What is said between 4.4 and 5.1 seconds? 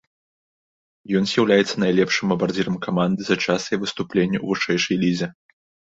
ў вышэйшай